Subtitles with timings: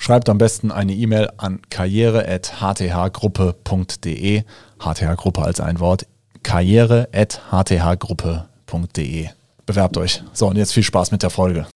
[0.00, 4.44] Schreibt am besten eine E-Mail an karriere.hthgruppe.de.
[4.78, 6.06] HTH-Gruppe als ein Wort.
[6.44, 9.28] karriere.hthgruppe.de.
[9.66, 10.22] Bewerbt euch.
[10.32, 11.66] So, und jetzt viel Spaß mit der Folge.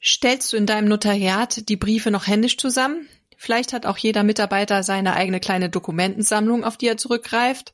[0.00, 3.08] Stellst du in deinem Notariat die Briefe noch händisch zusammen?
[3.38, 7.72] Vielleicht hat auch jeder Mitarbeiter seine eigene kleine Dokumentensammlung, auf die er zurückgreift.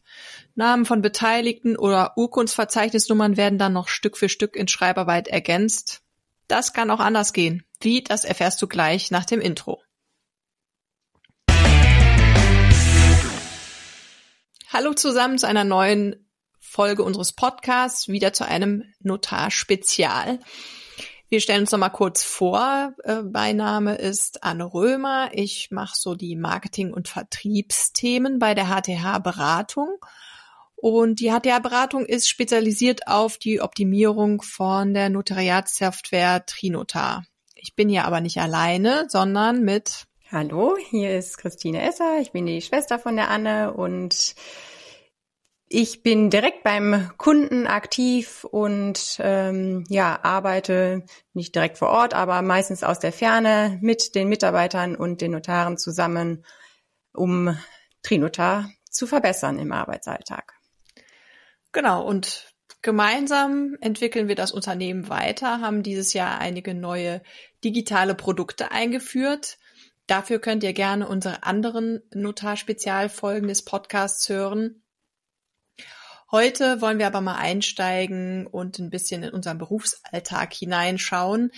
[0.55, 6.02] Namen von Beteiligten oder Urkundsverzeichnisnummern werden dann noch Stück für Stück in Schreibarbeit ergänzt.
[6.48, 7.64] Das kann auch anders gehen.
[7.80, 9.82] Wie, das erfährst du gleich nach dem Intro.
[14.73, 20.38] Hallo zusammen zu einer neuen Folge unseres Podcasts, wieder zu einem Notar-Spezial.
[21.29, 22.95] Wir stellen uns noch mal kurz vor.
[23.04, 25.30] Äh, mein Name ist Anne Römer.
[25.32, 29.99] Ich mache so die Marketing- und Vertriebsthemen bei der HTH Beratung
[30.83, 37.24] und die HTA-Beratung ist spezialisiert auf die Optimierung von der Notariatssoftware Trinotar.
[37.55, 42.19] Ich bin hier aber nicht alleine, sondern mit Hallo, hier ist Christine Esser.
[42.21, 44.35] Ich bin die Schwester von der Anne und
[45.69, 52.43] ich bin direkt beim Kunden aktiv und ähm, ja arbeite nicht direkt vor Ort, aber
[52.43, 56.45] meistens aus der Ferne mit den Mitarbeitern und den Notaren zusammen,
[57.13, 57.57] um
[58.02, 60.55] Trinotar zu verbessern im Arbeitsalltag.
[61.73, 67.22] Genau, und gemeinsam entwickeln wir das Unternehmen weiter, haben dieses Jahr einige neue
[67.65, 69.59] digitale Produkte eingeführt.
[70.06, 74.82] Dafür könnt ihr gerne unsere anderen Notar-Spezialfolgen des Podcasts hören.
[76.31, 81.53] Heute wollen wir aber mal einsteigen und ein bisschen in unseren Berufsalltag hineinschauen.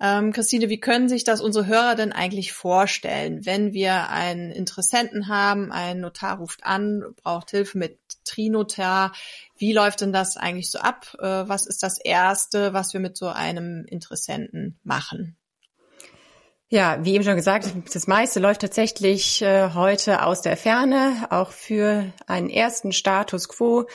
[0.00, 5.26] Ähm, Christine, wie können sich das unsere Hörer denn eigentlich vorstellen, wenn wir einen Interessenten
[5.26, 9.12] haben, ein Notar ruft an, braucht Hilfe mit Trinotar.
[9.56, 11.16] Wie läuft denn das eigentlich so ab?
[11.18, 15.36] Äh, was ist das Erste, was wir mit so einem Interessenten machen?
[16.70, 21.26] Ja, wie eben schon gesagt, das meiste läuft tatsächlich äh, heute aus der Ferne.
[21.30, 23.86] Auch für einen ersten Status quo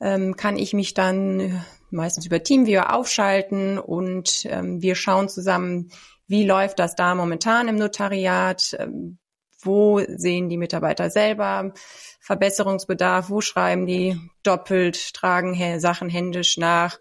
[0.00, 5.90] ähm, kann ich mich dann meistens über Teamviewer aufschalten und ähm, wir schauen zusammen,
[6.26, 9.18] wie läuft das da momentan im Notariat, ähm,
[9.60, 11.72] wo sehen die Mitarbeiter selber
[12.20, 16.98] Verbesserungsbedarf, wo schreiben die doppelt, tragen Sachen händisch nach.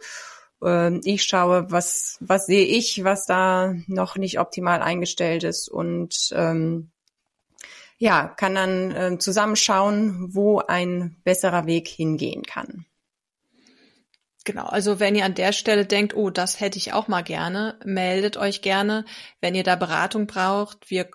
[0.64, 6.32] Ähm, ich schaue, was, was sehe ich, was da noch nicht optimal eingestellt ist und
[6.36, 6.92] ähm,
[7.98, 12.86] ja, kann dann äh, zusammenschauen, wo ein besserer Weg hingehen kann.
[14.44, 17.78] Genau, also wenn ihr an der Stelle denkt, oh, das hätte ich auch mal gerne,
[17.86, 19.06] meldet euch gerne.
[19.40, 21.10] Wenn ihr da Beratung braucht, wir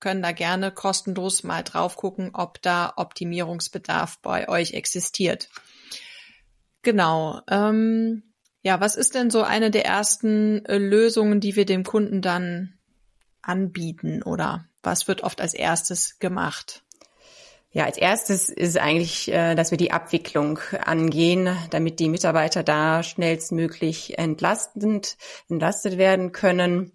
[0.00, 5.48] können da gerne kostenlos mal drauf gucken, ob da Optimierungsbedarf bei euch existiert.
[6.82, 7.40] Genau.
[7.48, 8.24] Ähm,
[8.62, 12.74] ja, was ist denn so eine der ersten äh, Lösungen, die wir dem Kunden dann
[13.42, 16.82] anbieten oder was wird oft als erstes gemacht?
[17.74, 23.02] Ja, als erstes ist eigentlich, äh, dass wir die Abwicklung angehen, damit die Mitarbeiter da
[23.02, 25.16] schnellstmöglich entlastend,
[25.48, 26.92] entlastet werden können,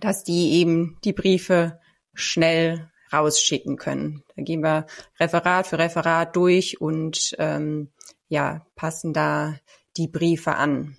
[0.00, 1.80] dass die eben die Briefe
[2.14, 4.22] schnell rausschicken können.
[4.36, 4.86] Da gehen wir
[5.18, 7.90] Referat für Referat durch und ähm,
[8.28, 9.56] ja, passen da
[9.96, 10.96] die Briefe an.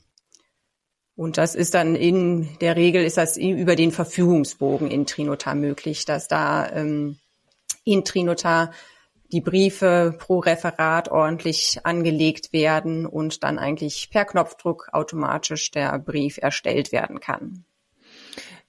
[1.16, 6.06] Und das ist dann in der Regel ist das über den Verfügungsbogen in Trinotar möglich,
[6.06, 7.18] dass da ähm,
[7.85, 8.72] in Trinotar
[9.32, 16.38] die Briefe pro Referat ordentlich angelegt werden und dann eigentlich per Knopfdruck automatisch der Brief
[16.38, 17.67] erstellt werden kann.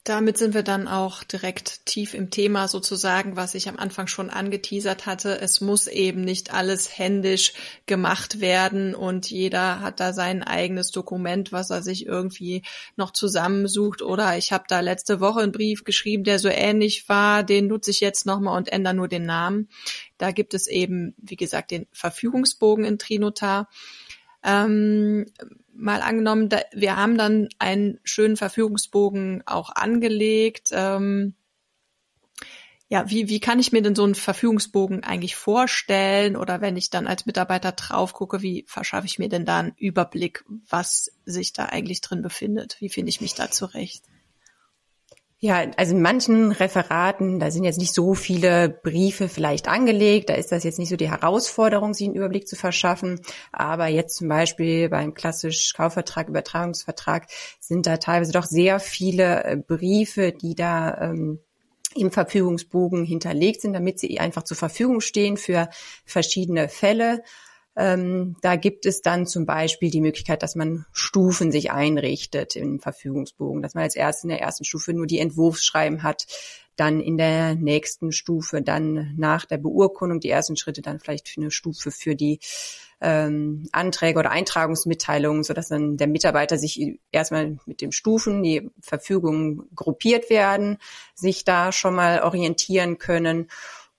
[0.09, 4.31] Damit sind wir dann auch direkt tief im Thema sozusagen, was ich am Anfang schon
[4.31, 5.39] angeteasert hatte.
[5.39, 7.53] Es muss eben nicht alles händisch
[7.85, 12.63] gemacht werden und jeder hat da sein eigenes Dokument, was er sich irgendwie
[12.97, 14.01] noch zusammensucht.
[14.01, 17.91] Oder ich habe da letzte Woche einen Brief geschrieben, der so ähnlich war, den nutze
[17.91, 19.69] ich jetzt nochmal und ändere nur den Namen.
[20.17, 23.69] Da gibt es eben, wie gesagt, den Verfügungsbogen in Trinotar.
[24.49, 25.27] Ähm,
[25.75, 30.71] mal angenommen, da, wir haben dann einen schönen Verfügungsbogen auch angelegt.
[30.73, 31.35] Ähm,
[32.89, 36.37] ja, wie, wie kann ich mir denn so einen Verfügungsbogen eigentlich vorstellen?
[36.37, 39.75] Oder wenn ich dann als Mitarbeiter drauf gucke, wie verschaffe ich mir denn da einen
[39.77, 42.79] Überblick, was sich da eigentlich drin befindet?
[42.81, 44.05] Wie finde ich mich da zurecht?
[45.41, 50.35] Ja, also in manchen Referaten, da sind jetzt nicht so viele Briefe vielleicht angelegt, da
[50.35, 53.21] ist das jetzt nicht so die Herausforderung, sich einen Überblick zu verschaffen.
[53.53, 57.29] Aber jetzt zum Beispiel beim klassisch Kaufvertrag, Übertragungsvertrag
[57.61, 61.39] sind da teilweise doch sehr viele äh, Briefe, die da ähm,
[61.95, 65.69] im Verfügungsbogen hinterlegt sind, damit sie einfach zur Verfügung stehen für
[66.05, 67.23] verschiedene Fälle.
[67.79, 72.81] Ähm, da gibt es dann zum Beispiel die Möglichkeit, dass man Stufen sich einrichtet im
[72.81, 76.27] Verfügungsbogen, dass man als erstes in der ersten Stufe nur die Entwurfsschreiben hat,
[76.75, 81.53] dann in der nächsten Stufe, dann nach der Beurkundung die ersten Schritte, dann vielleicht eine
[81.53, 82.41] Stufe für die
[83.01, 88.71] ähm, Anträge oder Eintragungsmitteilungen, so dass dann der Mitarbeiter sich erstmal mit den Stufen, die
[88.81, 90.79] Verfügungen gruppiert werden,
[91.15, 93.49] sich da schon mal orientieren können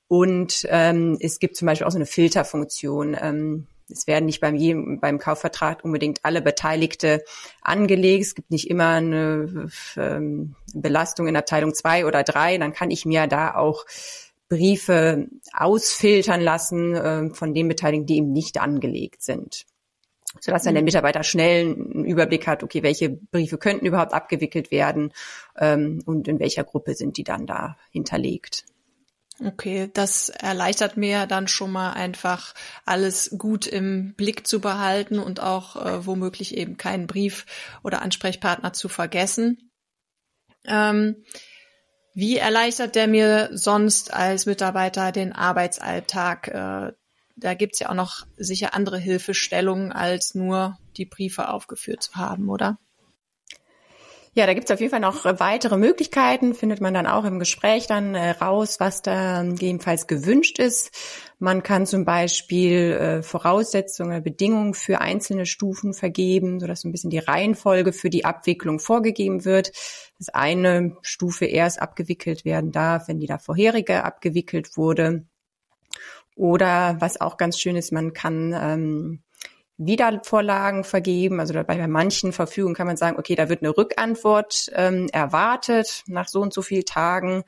[0.10, 3.16] und ähm, es gibt zum Beispiel auch so eine Filterfunktion.
[3.22, 7.24] Ähm, es werden nicht beim, beim Kaufvertrag unbedingt alle Beteiligte
[7.62, 8.26] angelegt.
[8.26, 12.58] Es gibt nicht immer eine ähm, Belastung in Abteilung zwei oder drei.
[12.58, 13.86] Dann kann ich mir da auch
[14.50, 19.68] Briefe ausfiltern lassen äh, von den Beteiligten, die eben nicht angelegt sind.
[20.40, 20.86] Sodass dann der mhm.
[20.86, 25.14] Mitarbeiter schnell einen Überblick hat, okay, welche Briefe könnten überhaupt abgewickelt werden
[25.56, 28.66] ähm, und in welcher Gruppe sind die dann da hinterlegt.
[29.46, 32.54] Okay, das erleichtert mir dann schon mal einfach
[32.86, 37.46] alles gut im Blick zu behalten und auch äh, womöglich eben keinen Brief
[37.82, 39.72] oder Ansprechpartner zu vergessen.
[40.66, 41.24] Ähm,
[42.14, 46.50] wie erleichtert der mir sonst als Mitarbeiter den Arbeitsalltag?
[46.50, 46.92] Äh,
[47.38, 52.50] da gibt's ja auch noch sicher andere Hilfestellungen, als nur die Briefe aufgeführt zu haben,
[52.50, 52.78] oder?
[54.40, 57.40] Ja, da gibt es auf jeden Fall noch weitere Möglichkeiten, findet man dann auch im
[57.40, 60.98] Gespräch dann äh, raus, was da gegebenenfalls gewünscht ist.
[61.40, 67.10] Man kann zum Beispiel äh, Voraussetzungen, Bedingungen für einzelne Stufen vergeben, sodass so ein bisschen
[67.10, 69.74] die Reihenfolge für die Abwicklung vorgegeben wird,
[70.20, 75.26] dass eine Stufe erst abgewickelt werden darf, wenn die da vorherige abgewickelt wurde.
[76.38, 79.22] Oder was auch ganz schön ist, man kann ähm,
[79.80, 81.40] Wiedervorlagen vergeben.
[81.40, 86.28] Also bei, manchen Verfügungen kann man sagen, okay, da wird eine Rückantwort ähm, erwartet nach
[86.28, 87.44] so und so vielen Tagen.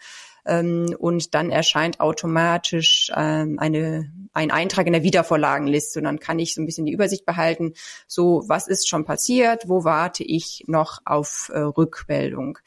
[0.45, 6.00] Ähm, und dann erscheint automatisch ähm, eine, ein Eintrag in der Wiedervorlagenliste.
[6.00, 7.74] Und dann kann ich so ein bisschen die Übersicht behalten,
[8.07, 12.57] so was ist schon passiert, wo warte ich noch auf äh, Rückmeldung.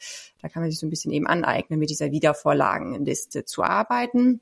[0.41, 4.41] Da kann man sich so ein bisschen eben aneignen, mit dieser Wiedervorlagenliste zu arbeiten.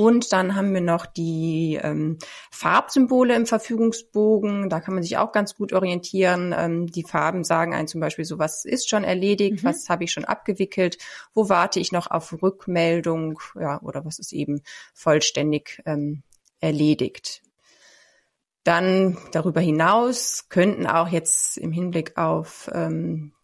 [0.00, 2.16] Und dann haben wir noch die ähm,
[2.50, 4.70] Farbsymbole im Verfügungsbogen.
[4.70, 6.54] Da kann man sich auch ganz gut orientieren.
[6.56, 9.68] Ähm, die Farben sagen einem zum Beispiel so, was ist schon erledigt, mhm.
[9.68, 10.96] was habe ich schon abgewickelt,
[11.34, 14.62] wo warte ich noch auf Rückmeldung, ja, oder was ist eben
[14.94, 16.22] vollständig ähm,
[16.60, 17.42] erledigt.
[18.64, 23.34] Dann darüber hinaus könnten auch jetzt im Hinblick auf ähm,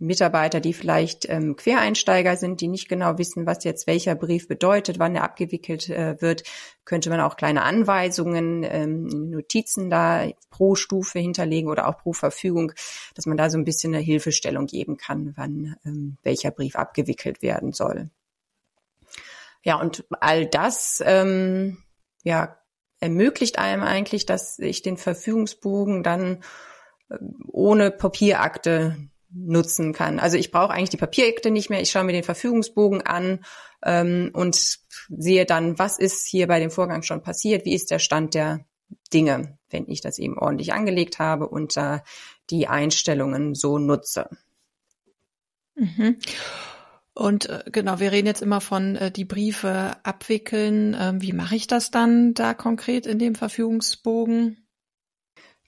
[0.00, 4.98] Mitarbeiter, die vielleicht ähm, Quereinsteiger sind, die nicht genau wissen, was jetzt welcher Brief bedeutet,
[4.98, 6.42] wann er abgewickelt äh, wird,
[6.86, 12.72] könnte man auch kleine Anweisungen, ähm, Notizen da pro Stufe hinterlegen oder auch pro Verfügung,
[13.14, 17.42] dass man da so ein bisschen eine Hilfestellung geben kann, wann ähm, welcher Brief abgewickelt
[17.42, 18.08] werden soll.
[19.62, 21.76] Ja, und all das ähm,
[22.24, 22.56] ja,
[23.00, 26.42] ermöglicht einem eigentlich, dass ich den Verfügungsbogen dann
[27.10, 27.18] äh,
[27.48, 30.18] ohne Papierakte nutzen kann.
[30.18, 31.80] Also ich brauche eigentlich die Papierakte nicht mehr.
[31.80, 33.44] Ich schaue mir den Verfügungsbogen an
[33.84, 34.78] ähm, und
[35.08, 38.64] sehe dann, was ist hier bei dem Vorgang schon passiert, wie ist der Stand der
[39.12, 42.02] Dinge, wenn ich das eben ordentlich angelegt habe und da
[42.50, 44.28] die Einstellungen so nutze.
[45.76, 46.18] Mhm.
[47.14, 50.96] Und äh, genau, wir reden jetzt immer von äh, die Briefe abwickeln.
[50.98, 54.59] Ähm, wie mache ich das dann da konkret in dem Verfügungsbogen?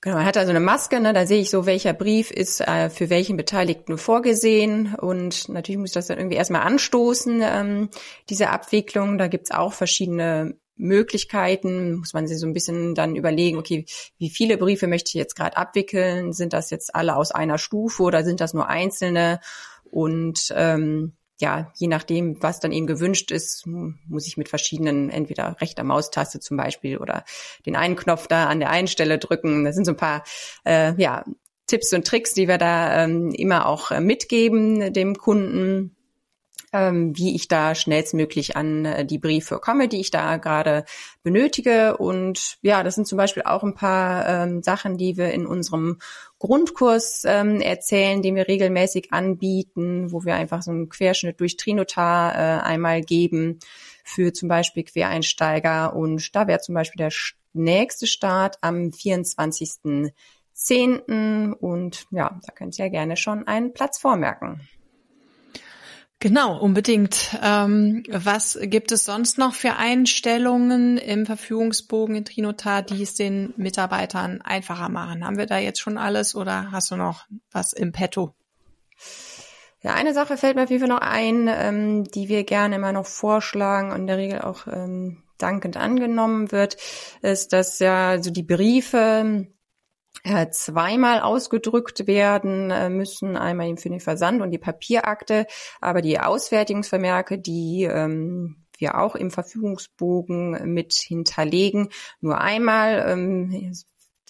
[0.05, 2.91] Genau, man hat also eine Maske, ne, da sehe ich so, welcher Brief ist äh,
[2.91, 4.97] für welchen Beteiligten vorgesehen.
[4.97, 7.89] Und natürlich muss ich das dann irgendwie erstmal anstoßen, ähm,
[8.29, 9.17] diese Abwicklung.
[9.17, 13.87] Da gibt's auch verschiedene Möglichkeiten, muss man sich so ein bisschen dann überlegen, okay,
[14.19, 16.33] wie viele Briefe möchte ich jetzt gerade abwickeln?
[16.33, 19.39] Sind das jetzt alle aus einer Stufe oder sind das nur einzelne?
[19.85, 25.61] Und ähm, ja, je nachdem, was dann eben gewünscht ist, muss ich mit verschiedenen, entweder
[25.61, 27.25] rechter Maustaste zum Beispiel oder
[27.67, 29.65] den einen Knopf da an der einen Stelle drücken.
[29.65, 30.23] Das sind so ein paar,
[30.65, 31.25] äh, ja,
[31.67, 35.97] Tipps und Tricks, die wir da ähm, immer auch äh, mitgeben dem Kunden
[36.73, 40.85] ähm, wie ich da schnellstmöglich an äh, die Briefe komme, die ich da gerade
[41.23, 41.97] benötige.
[41.99, 45.99] Und ja, das sind zum Beispiel auch ein paar ähm, Sachen, die wir in unserem
[46.39, 52.35] Grundkurs ähm, erzählen, den wir regelmäßig anbieten, wo wir einfach so einen Querschnitt durch Trinotar
[52.35, 53.59] äh, einmal geben
[54.03, 55.95] für zum Beispiel Quereinsteiger.
[55.95, 57.13] Und da wäre zum Beispiel der
[57.53, 61.53] nächste Start am 24.10.
[61.53, 64.67] Und ja, da könnt ihr ja gerne schon einen Platz vormerken.
[66.23, 67.37] Genau, unbedingt.
[67.43, 73.53] Ähm, was gibt es sonst noch für Einstellungen im Verfügungsbogen in Trinotar, die es den
[73.57, 75.27] Mitarbeitern einfacher machen?
[75.27, 78.37] Haben wir da jetzt schon alles oder hast du noch was im Petto?
[79.83, 82.93] Ja, eine Sache fällt mir auf jeden Fall noch ein, ähm, die wir gerne immer
[82.93, 86.77] noch vorschlagen und in der Regel auch ähm, dankend angenommen wird,
[87.23, 89.49] ist, dass ja so die Briefe
[90.23, 95.47] äh, zweimal ausgedrückt werden äh, müssen, einmal eben für den Versand und die Papierakte,
[95.81, 101.89] aber die Ausfertigungsvermerke, die ähm, wir auch im Verfügungsbogen mit hinterlegen,
[102.21, 103.05] nur einmal.
[103.09, 103.73] Ähm,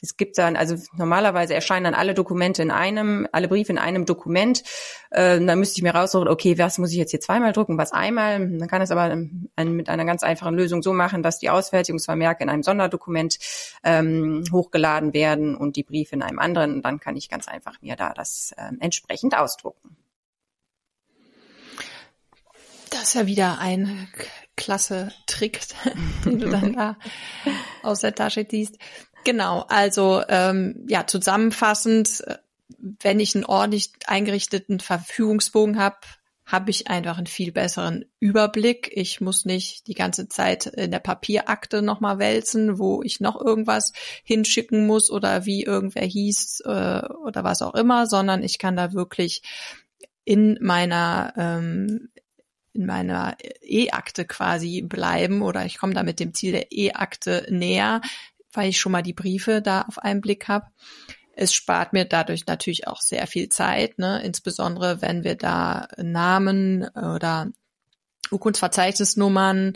[0.02, 4.04] es gibt dann, also normalerweise erscheinen dann alle Dokumente in einem, alle Briefe in einem
[4.04, 4.64] Dokument.
[5.10, 7.92] Äh, dann müsste ich mir raussuchen, okay, was muss ich jetzt hier zweimal drucken, was
[7.92, 8.40] einmal.
[8.40, 12.42] Dann kann es aber ein, mit einer ganz einfachen Lösung so machen, dass die Ausfertigungsvermerke
[12.42, 13.38] in einem Sonderdokument
[13.84, 16.74] ähm, hochgeladen werden und die Briefe in einem anderen.
[16.74, 19.96] Und dann kann ich ganz einfach mir da das äh, entsprechend ausdrucken.
[22.90, 24.08] Das ist ja wieder ein
[24.56, 25.60] klasse Trick,
[26.24, 26.96] den du dann da
[27.82, 28.78] aus der Tasche ziehst.
[29.24, 32.38] Genau, also ähm, ja, zusammenfassend, äh,
[32.78, 35.98] wenn ich einen ordentlich eingerichteten Verfügungsbogen habe,
[36.44, 38.90] habe ich einfach einen viel besseren Überblick.
[38.92, 43.92] Ich muss nicht die ganze Zeit in der Papierakte nochmal wälzen, wo ich noch irgendwas
[44.24, 48.92] hinschicken muss oder wie irgendwer hieß äh, oder was auch immer, sondern ich kann da
[48.92, 49.42] wirklich
[50.24, 52.10] in meiner ähm,
[52.74, 58.00] in meiner E-Akte quasi bleiben oder ich komme da mit dem Ziel der E-Akte näher,
[58.52, 60.66] weil ich schon mal die Briefe da auf einen Blick habe.
[61.34, 64.22] Es spart mir dadurch natürlich auch sehr viel Zeit, ne?
[64.22, 67.50] insbesondere wenn wir da Namen oder
[68.30, 69.74] Urkunftsverzeichnisnummern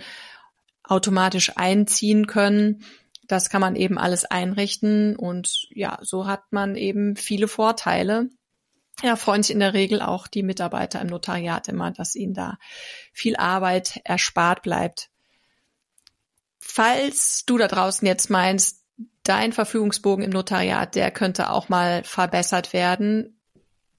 [0.85, 2.85] automatisch einziehen können.
[3.27, 8.29] Das kann man eben alles einrichten und ja, so hat man eben viele Vorteile.
[9.03, 12.57] Ja, freuen sich in der Regel auch die Mitarbeiter im Notariat immer, dass ihnen da
[13.13, 15.11] viel Arbeit erspart bleibt.
[16.69, 18.83] Falls du da draußen jetzt meinst,
[19.23, 23.41] dein Verfügungsbogen im Notariat, der könnte auch mal verbessert werden,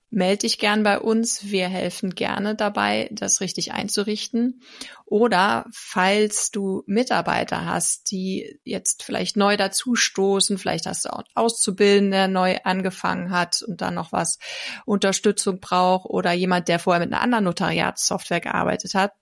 [0.10, 1.46] melde dich gern bei uns.
[1.46, 4.62] Wir helfen gerne dabei, das richtig einzurichten.
[5.06, 11.36] Oder falls du Mitarbeiter hast, die jetzt vielleicht neu dazustoßen, vielleicht hast du auch einen
[11.36, 14.40] Auszubildenden, der neu angefangen hat und dann noch was
[14.86, 19.14] Unterstützung braucht oder jemand, der vorher mit einer anderen Notariatssoftware gearbeitet hat,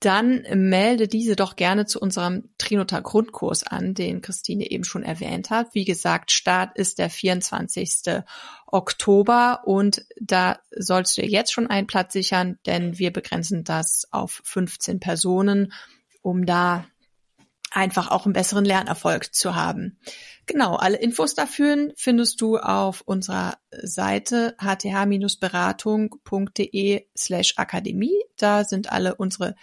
[0.00, 5.50] dann melde diese doch gerne zu unserem Trinotar Grundkurs an, den Christine eben schon erwähnt
[5.50, 5.74] hat.
[5.74, 8.22] Wie gesagt, Start ist der 24.
[8.66, 14.06] Oktober und da sollst du dir jetzt schon einen Platz sichern, denn wir begrenzen das
[14.12, 15.72] auf 15 Personen,
[16.22, 16.86] um da
[17.70, 19.98] einfach auch einen besseren Lernerfolg zu haben.
[20.46, 28.22] Genau, alle Infos dafür findest du auf unserer Seite hth-beratung.de slash akademie.
[28.38, 29.54] Da sind alle unsere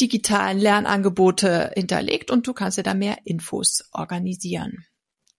[0.00, 4.86] digitalen Lernangebote hinterlegt und du kannst dir da mehr Infos organisieren.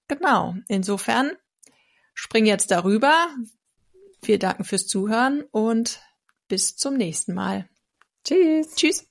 [0.08, 1.32] Genau, insofern
[2.14, 3.30] spring jetzt darüber.
[4.22, 6.00] Wir danken fürs Zuhören und
[6.48, 7.70] bis zum nächsten Mal.
[8.24, 8.76] Tschüss.
[8.76, 9.11] Tschüss.